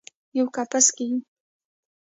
[0.37, 1.19] یوه کپس کې یو